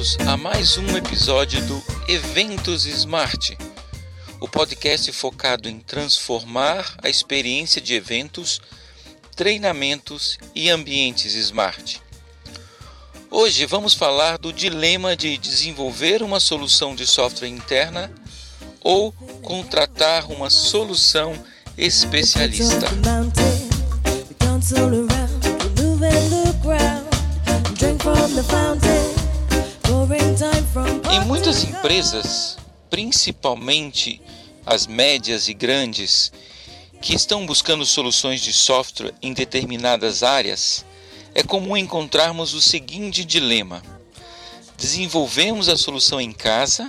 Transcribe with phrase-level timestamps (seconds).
[0.00, 3.58] Bem-vindos a mais um episódio do Eventos Smart,
[4.40, 8.62] o podcast focado em transformar a experiência de eventos,
[9.36, 12.00] treinamentos e ambientes smart.
[13.30, 18.10] Hoje vamos falar do dilema de desenvolver uma solução de software interna
[18.80, 19.12] ou
[19.42, 21.34] contratar uma solução
[21.76, 22.86] especialista.
[31.10, 32.56] Em muitas empresas,
[32.88, 34.22] principalmente
[34.64, 36.32] as médias e grandes,
[37.02, 40.84] que estão buscando soluções de software em determinadas áreas,
[41.34, 43.82] é comum encontrarmos o seguinte dilema:
[44.76, 46.88] desenvolvemos a solução em casa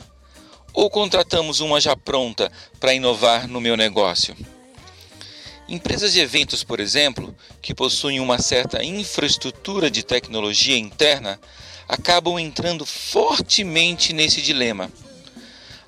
[0.71, 4.38] ou contratamos uma já pronta para inovar no meu negócio?
[5.68, 11.40] Empresas de eventos, por exemplo, que possuem uma certa infraestrutura de tecnologia interna,
[11.91, 14.89] acabam entrando fortemente nesse dilema.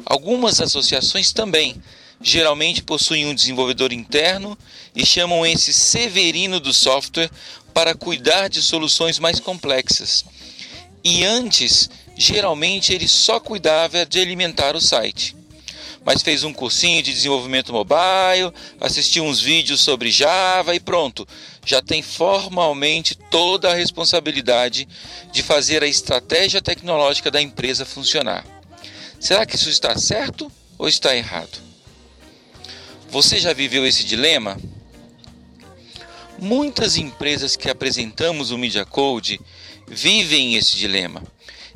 [0.05, 1.81] Algumas associações também,
[2.21, 4.57] geralmente possuem um desenvolvedor interno
[4.93, 7.31] e chamam esse severino do software
[7.73, 10.25] para cuidar de soluções mais complexas.
[11.01, 15.33] E antes, geralmente ele só cuidava de alimentar o site
[16.05, 21.27] mas fez um cursinho de desenvolvimento mobile, assistiu uns vídeos sobre Java e pronto,
[21.65, 24.87] já tem formalmente toda a responsabilidade
[25.31, 28.45] de fazer a estratégia tecnológica da empresa funcionar.
[29.19, 31.57] Será que isso está certo ou está errado?
[33.09, 34.59] Você já viveu esse dilema?
[36.39, 39.39] Muitas empresas que apresentamos o Media Code
[39.87, 41.23] vivem esse dilema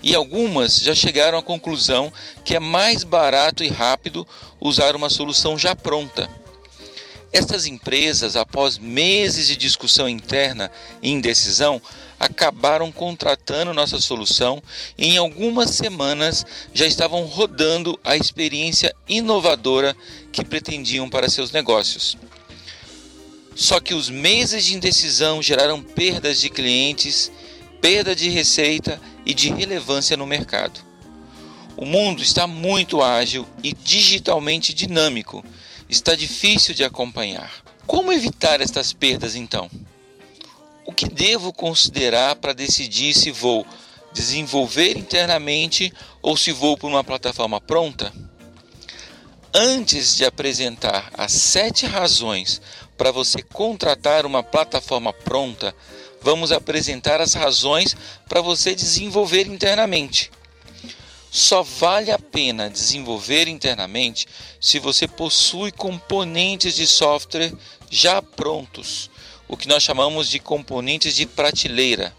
[0.01, 2.11] e algumas já chegaram à conclusão
[2.43, 4.27] que é mais barato e rápido
[4.59, 6.29] usar uma solução já pronta.
[7.31, 11.81] Estas empresas, após meses de discussão interna e indecisão,
[12.19, 14.61] acabaram contratando nossa solução
[14.97, 19.95] e em algumas semanas já estavam rodando a experiência inovadora
[20.31, 22.17] que pretendiam para seus negócios.
[23.55, 27.31] Só que os meses de indecisão geraram perdas de clientes,
[27.81, 30.79] perda de receita e de relevância no mercado.
[31.75, 35.45] O mundo está muito ágil e digitalmente dinâmico,
[35.87, 37.51] está difícil de acompanhar.
[37.85, 39.69] Como evitar estas perdas então?
[40.85, 43.65] O que devo considerar para decidir se vou
[44.11, 48.11] desenvolver internamente ou se vou para uma plataforma pronta?
[49.53, 52.61] Antes de apresentar as sete razões
[52.97, 55.75] para você contratar uma plataforma pronta,
[56.21, 57.95] vamos apresentar as razões
[58.27, 60.31] para você desenvolver internamente.
[61.29, 64.27] Só vale a pena desenvolver internamente
[64.59, 67.53] se você possui componentes de software
[67.89, 69.09] já prontos,
[69.47, 72.15] o que nós chamamos de componentes de prateleira,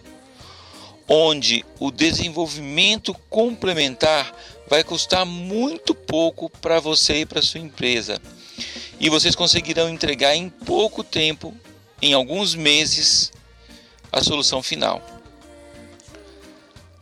[1.08, 4.34] onde o desenvolvimento complementar
[4.68, 8.20] vai custar muito pouco para você e para sua empresa.
[9.00, 11.54] E vocês conseguirão entregar em pouco tempo,
[12.02, 13.32] em alguns meses,
[14.12, 15.02] a solução final.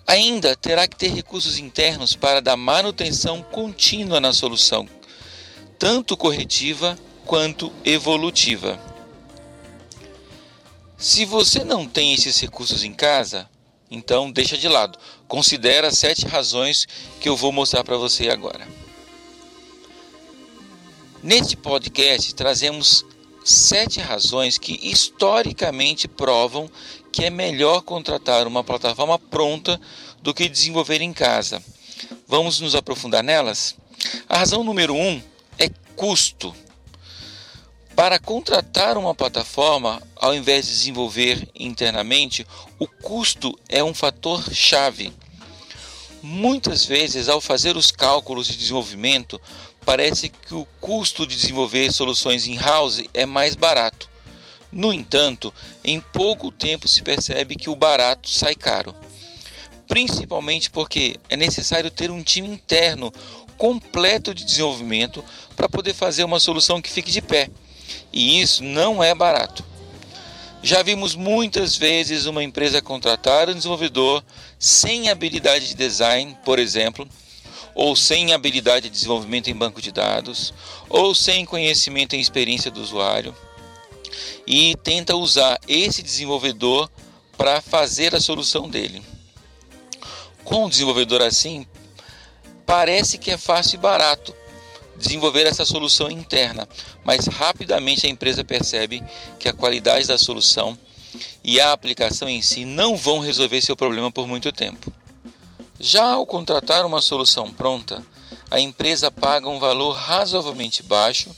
[0.07, 4.89] Ainda terá que ter recursos internos para dar manutenção contínua na solução,
[5.79, 8.81] tanto corretiva quanto evolutiva.
[10.97, 13.51] Se você não tem esses recursos em casa,
[13.91, 14.99] então deixa de lado.
[15.29, 16.87] Considera sete razões
[17.21, 18.67] que eu vou mostrar para você agora.
[21.23, 23.05] Neste podcast trazemos
[23.45, 26.71] sete razões que historicamente provam
[27.17, 29.81] que é melhor contratar uma plataforma pronta
[30.21, 31.63] do que desenvolver em casa.
[32.29, 33.75] Vamos nos aprofundar nelas?
[34.29, 35.23] A razão número um
[35.59, 36.55] é custo.
[37.95, 42.47] Para contratar uma plataforma, ao invés de desenvolver internamente,
[42.79, 45.11] o custo é um fator chave.
[46.23, 49.41] Muitas vezes, ao fazer os cálculos de desenvolvimento,
[49.87, 54.16] parece que o custo de desenvolver soluções in-house é mais barato.
[54.77, 58.95] No entanto, em pouco tempo se percebe que o barato sai caro.
[59.89, 63.11] Principalmente porque é necessário ter um time interno
[63.57, 65.25] completo de desenvolvimento
[65.57, 67.49] para poder fazer uma solução que fique de pé.
[68.13, 69.65] E isso não é barato.
[70.63, 74.23] Já vimos muitas vezes uma empresa contratar um desenvolvedor
[74.59, 77.09] sem habilidade de design, por exemplo,
[77.75, 80.53] ou sem habilidade de desenvolvimento em banco de dados,
[80.87, 83.35] ou sem conhecimento e experiência do usuário,
[84.47, 86.91] e tenta usar esse desenvolvedor
[87.37, 89.03] para fazer a solução dele.
[90.45, 91.67] Com um desenvolvedor assim,
[92.65, 94.35] parece que é fácil e barato
[94.97, 96.67] desenvolver essa solução interna,
[97.05, 99.03] mas rapidamente a empresa percebe
[99.39, 100.79] que a qualidade da solução
[101.45, 104.93] e a aplicação em si não vão resolver seu problema por muito tempo.
[105.79, 108.03] Já ao contratar uma solução pronta,
[108.51, 111.35] a empresa paga um valor razoavelmente baixo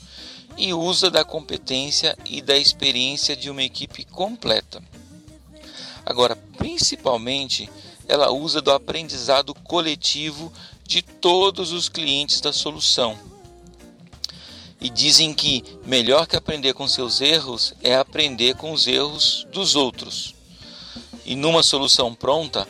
[0.58, 4.82] e usa da competência e da experiência de uma equipe completa.
[6.05, 7.70] Agora, principalmente,
[8.08, 10.52] ela usa do aprendizado coletivo
[10.84, 13.16] de todos os clientes da solução.
[14.81, 19.76] E dizem que melhor que aprender com seus erros é aprender com os erros dos
[19.76, 20.34] outros.
[21.25, 22.66] E numa solução pronta,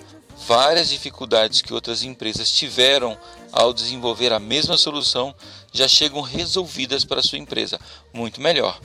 [0.47, 3.17] várias dificuldades que outras empresas tiveram
[3.53, 5.35] ao desenvolver a mesma solução
[5.73, 7.81] já chegam resolvidas para sua empresa,
[8.13, 8.81] muito melhor.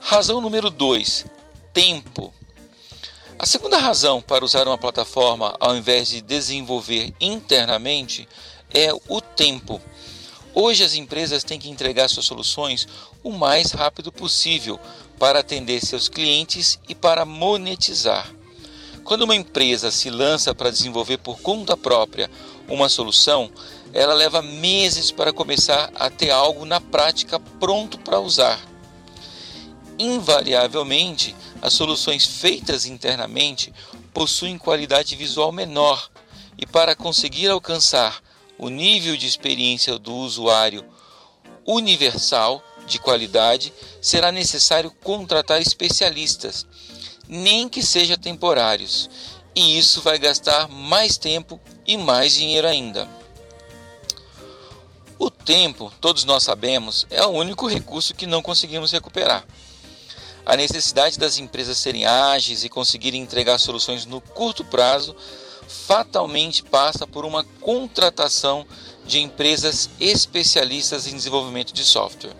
[0.00, 1.26] Razão número 2:
[1.72, 2.32] tempo.
[3.38, 8.28] A segunda razão para usar uma plataforma ao invés de desenvolver internamente
[8.72, 9.80] é o tempo.
[10.54, 12.86] Hoje as empresas têm que entregar suas soluções
[13.24, 14.78] o mais rápido possível
[15.18, 18.32] para atender seus clientes e para monetizar.
[19.02, 22.30] Quando uma empresa se lança para desenvolver por conta própria
[22.68, 23.50] uma solução,
[23.94, 28.60] ela leva meses para começar a ter algo na prática pronto para usar.
[29.96, 33.72] Invariavelmente, as soluções feitas internamente
[34.12, 36.10] possuem qualidade visual menor
[36.58, 38.20] e para conseguir alcançar
[38.58, 40.84] o nível de experiência do usuário
[41.64, 46.66] universal de qualidade, será necessário contratar especialistas,
[47.28, 49.08] nem que seja temporários,
[49.54, 53.23] e isso vai gastar mais tempo e mais dinheiro ainda.
[55.24, 59.42] O tempo, todos nós sabemos, é o único recurso que não conseguimos recuperar.
[60.44, 65.16] A necessidade das empresas serem ágeis e conseguirem entregar soluções no curto prazo
[65.66, 68.66] fatalmente passa por uma contratação
[69.06, 72.36] de empresas especialistas em desenvolvimento de software.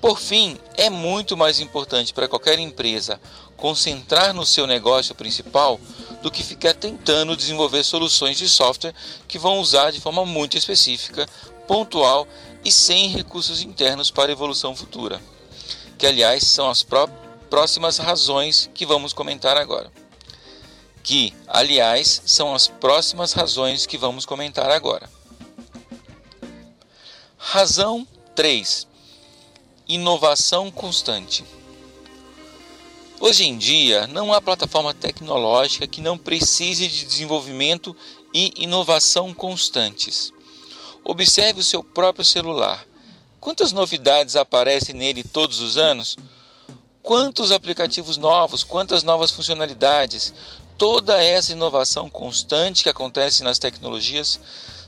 [0.00, 3.20] Por fim, é muito mais importante para qualquer empresa
[3.56, 5.80] concentrar no seu negócio principal
[6.22, 8.94] do que ficar tentando desenvolver soluções de software
[9.28, 11.26] que vão usar de forma muito específica,
[11.66, 12.26] pontual
[12.64, 15.20] e sem recursos internos para evolução futura.
[15.98, 16.84] Que, aliás, são as
[17.48, 19.90] próximas razões que vamos comentar agora.
[21.02, 25.08] Que, aliás, são as próximas razões que vamos comentar agora.
[27.38, 28.88] Razão 3
[29.88, 31.44] inovação constante.
[33.18, 37.96] Hoje em dia, não há plataforma tecnológica que não precise de desenvolvimento
[38.32, 40.32] e inovação constantes.
[41.02, 42.86] Observe o seu próprio celular.
[43.40, 46.16] Quantas novidades aparecem nele todos os anos?
[47.02, 50.34] Quantos aplicativos novos, quantas novas funcionalidades?
[50.76, 54.38] Toda essa inovação constante que acontece nas tecnologias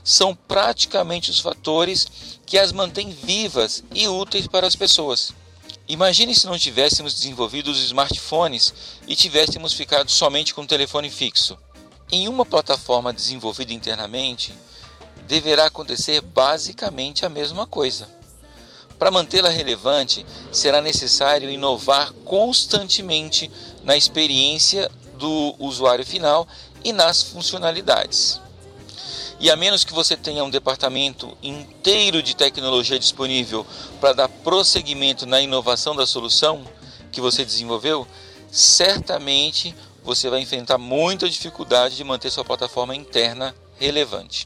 [0.03, 2.07] são praticamente os fatores
[2.45, 5.33] que as mantêm vivas e úteis para as pessoas.
[5.89, 8.71] Imagine se não tivéssemos desenvolvido os smartphones
[9.07, 11.57] e tivéssemos ficado somente com o telefone fixo.
[12.11, 14.53] Em uma plataforma desenvolvida internamente,
[15.25, 18.07] deverá acontecer basicamente a mesma coisa.
[18.99, 23.49] Para mantê-la relevante, será necessário inovar constantemente
[23.83, 26.47] na experiência do usuário final
[26.83, 28.39] e nas funcionalidades.
[29.39, 33.65] E a menos que você tenha um departamento inteiro de tecnologia disponível
[34.01, 36.67] para dar prosseguimento na inovação da solução
[37.09, 38.05] que você desenvolveu,
[38.51, 44.45] certamente você vai enfrentar muita dificuldade de manter sua plataforma interna relevante.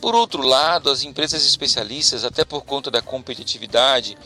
[0.00, 4.16] Por outro lado, as empresas especialistas, até por conta da competitividade,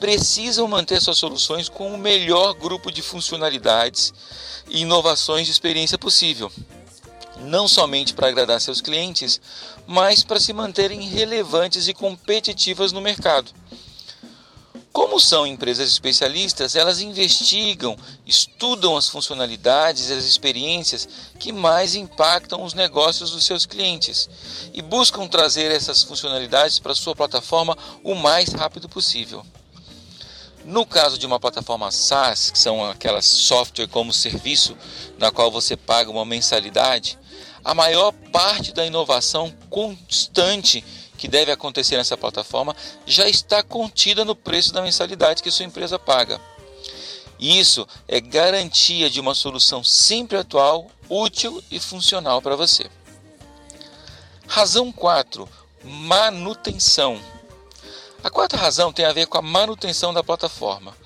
[0.00, 4.12] precisam manter suas soluções com o melhor grupo de funcionalidades
[4.68, 6.50] e inovações de experiência possível
[7.40, 9.40] não somente para agradar seus clientes,
[9.86, 13.52] mas para se manterem relevantes e competitivas no mercado.
[14.96, 21.06] Como são empresas especialistas, elas investigam, estudam as funcionalidades e as experiências
[21.38, 24.26] que mais impactam os negócios dos seus clientes
[24.72, 29.44] e buscam trazer essas funcionalidades para sua plataforma o mais rápido possível.
[30.64, 34.74] No caso de uma plataforma SaaS, que são aquelas software como serviço,
[35.18, 37.18] na qual você paga uma mensalidade,
[37.66, 40.84] a maior parte da inovação constante
[41.18, 45.98] que deve acontecer nessa plataforma já está contida no preço da mensalidade que sua empresa
[45.98, 46.40] paga.
[47.40, 52.88] Isso é garantia de uma solução sempre atual, útil e funcional para você.
[54.46, 55.48] Razão 4:
[55.82, 57.20] manutenção.
[58.22, 60.96] A quarta razão tem a ver com a manutenção da plataforma.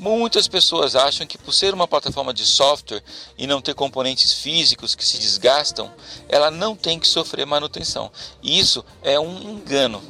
[0.00, 3.02] Muitas pessoas acham que por ser uma plataforma de software
[3.36, 5.92] e não ter componentes físicos que se desgastam,
[6.26, 8.10] ela não tem que sofrer manutenção.
[8.42, 10.02] E isso é um engano.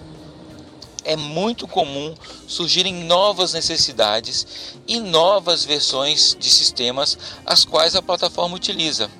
[1.02, 2.14] É muito comum
[2.46, 9.10] surgirem novas necessidades e novas versões de sistemas as quais a plataforma utiliza.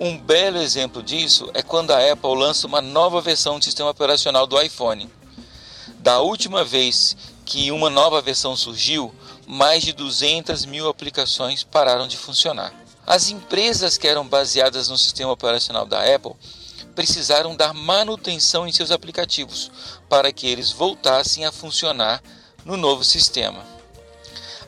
[0.00, 4.46] Um belo exemplo disso é quando a Apple lança uma nova versão do sistema operacional
[4.46, 5.06] do iPhone.
[5.98, 7.14] Da última vez
[7.44, 9.12] que uma nova versão surgiu,
[9.50, 12.72] mais de 200 mil aplicações pararam de funcionar.
[13.04, 16.36] As empresas que eram baseadas no sistema operacional da Apple
[16.94, 19.68] precisaram dar manutenção em seus aplicativos
[20.08, 22.22] para que eles voltassem a funcionar
[22.64, 23.66] no novo sistema.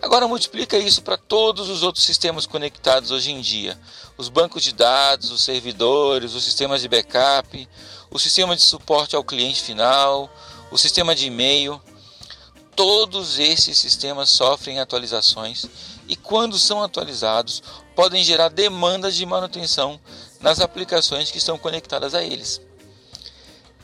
[0.02, 3.78] Agora multiplica isso para todos os outros sistemas conectados hoje em dia:
[4.18, 7.68] os bancos de dados, os servidores, os sistemas de backup,
[8.10, 10.28] o sistema de suporte ao cliente final,
[10.72, 11.80] o sistema de e-mail.
[12.74, 15.66] Todos esses sistemas sofrem atualizações
[16.08, 17.62] e, quando são atualizados,
[17.94, 20.00] podem gerar demandas de manutenção
[20.40, 22.60] nas aplicações que estão conectadas a eles.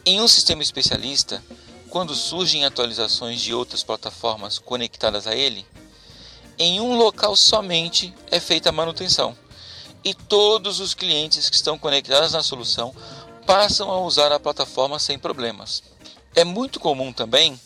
[0.07, 1.45] Em um sistema especialista,
[1.91, 5.67] quando surgem atualizações de outras plataformas conectadas a ele,
[6.59, 9.37] em um local somente é feita a manutenção
[10.03, 12.95] e todos os clientes que estão conectados na solução
[13.47, 15.83] passam a usar a plataforma sem problemas.
[16.35, 17.61] É muito comum também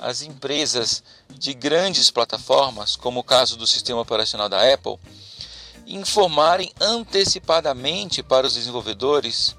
[0.00, 4.98] as empresas de grandes plataformas, como o caso do sistema operacional da Apple,
[5.86, 9.54] informarem antecipadamente para os desenvolvedores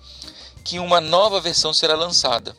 [0.64, 2.56] que uma nova versão será lançada.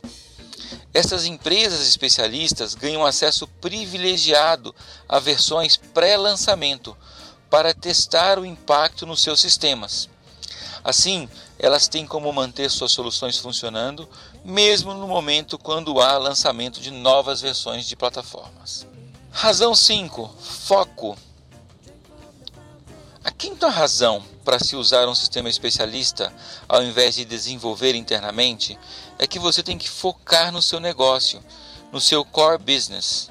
[0.94, 4.74] Essas empresas especialistas ganham acesso privilegiado
[5.08, 6.96] a versões pré-lançamento
[7.48, 10.08] para testar o impacto nos seus sistemas.
[10.84, 11.28] Assim,
[11.62, 14.08] elas têm como manter suas soluções funcionando,
[14.44, 18.84] mesmo no momento quando há lançamento de novas versões de plataformas.
[19.30, 21.16] Razão 5: Foco.
[23.24, 26.34] A quinta razão para se usar um sistema especialista
[26.68, 28.76] ao invés de desenvolver internamente
[29.16, 31.40] é que você tem que focar no seu negócio,
[31.92, 33.30] no seu core business.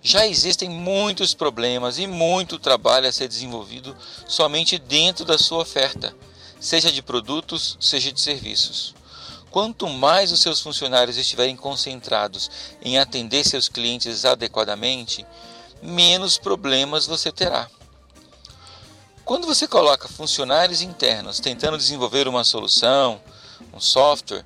[0.00, 3.96] Já existem muitos problemas e muito trabalho a ser desenvolvido
[4.28, 6.14] somente dentro da sua oferta,
[6.60, 8.94] seja de produtos, seja de serviços.
[9.50, 12.50] Quanto mais os seus funcionários estiverem concentrados
[12.82, 15.26] em atender seus clientes adequadamente,
[15.82, 17.68] menos problemas você terá.
[19.24, 23.20] Quando você coloca funcionários internos tentando desenvolver uma solução,
[23.72, 24.44] um software,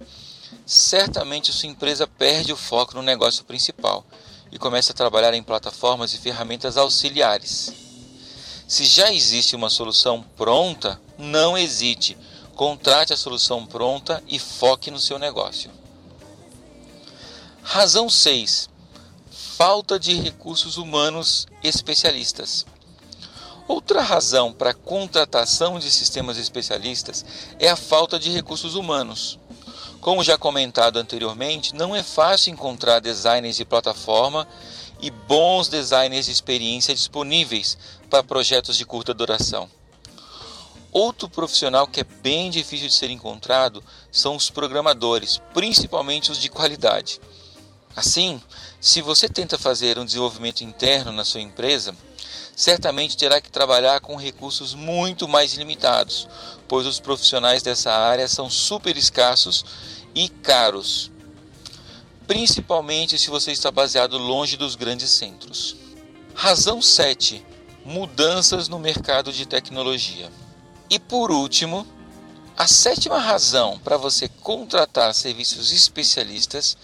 [0.66, 4.04] certamente sua empresa perde o foco no negócio principal
[4.50, 7.81] e começa a trabalhar em plataformas e ferramentas auxiliares.
[8.72, 12.16] Se já existe uma solução pronta, não hesite,
[12.56, 15.70] contrate a solução pronta e foque no seu negócio.
[17.62, 18.70] Razão 6:
[19.30, 22.64] falta de recursos humanos especialistas.
[23.68, 27.26] Outra razão para a contratação de sistemas especialistas
[27.58, 29.38] é a falta de recursos humanos.
[30.00, 34.48] Como já comentado anteriormente, não é fácil encontrar designers de plataforma
[35.02, 37.76] e bons designers de experiência disponíveis
[38.08, 39.68] para projetos de curta duração.
[40.92, 46.48] Outro profissional que é bem difícil de ser encontrado são os programadores, principalmente os de
[46.48, 47.20] qualidade.
[47.96, 48.40] Assim,
[48.80, 51.94] se você tenta fazer um desenvolvimento interno na sua empresa,
[52.56, 56.28] certamente terá que trabalhar com recursos muito mais limitados,
[56.68, 59.64] pois os profissionais dessa área são super escassos
[60.14, 61.11] e caros,
[62.26, 65.76] principalmente se você está baseado longe dos grandes centros.
[66.34, 67.44] Razão 7:
[67.84, 70.30] mudanças no mercado de tecnologia.
[70.88, 71.86] E por último,
[72.56, 76.76] a sétima razão para você contratar serviços especialistas,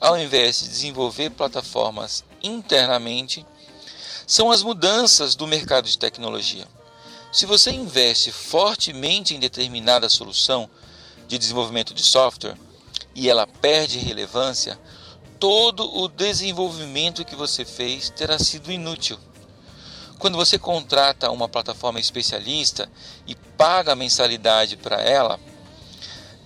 [0.00, 3.46] ao invés de desenvolver plataformas internamente,
[4.26, 6.66] são as mudanças do mercado de tecnologia.
[7.32, 10.68] Se você investe fortemente em determinada solução
[11.26, 12.56] de desenvolvimento de software
[13.14, 14.78] e ela perde relevância,
[15.38, 19.18] todo o desenvolvimento que você fez terá sido inútil.
[20.18, 22.88] Quando você contrata uma plataforma especialista
[23.26, 25.40] e paga a mensalidade para ela,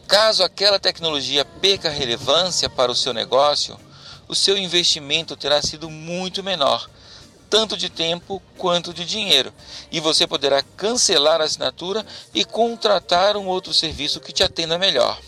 [0.08, 3.78] caso aquela tecnologia perca relevância para o seu negócio,
[4.26, 6.88] o seu investimento terá sido muito menor
[7.48, 9.52] tanto de tempo quanto de dinheiro,
[9.90, 12.04] e você poderá cancelar a assinatura
[12.34, 15.18] e contratar um outro serviço que te atenda melhor.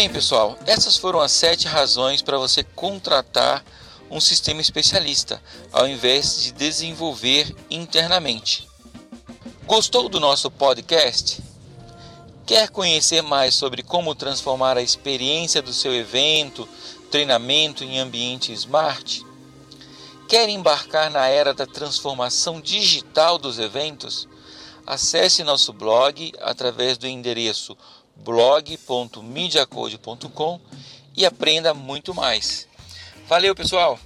[0.00, 3.62] Bem, pessoal, essas foram as sete razões para você contratar
[4.10, 8.66] um sistema especialista, ao invés de desenvolver internamente.
[9.66, 11.42] Gostou do nosso podcast?
[12.46, 16.66] Quer conhecer mais sobre como transformar a experiência do seu evento,
[17.10, 19.22] treinamento em ambiente smart?
[20.26, 24.26] Quer embarcar na era da transformação digital dos eventos?
[24.86, 27.76] Acesse nosso blog através do endereço
[28.24, 30.60] blog.mediacode.com
[31.16, 32.68] e aprenda muito mais.
[33.28, 33.98] Valeu, pessoal!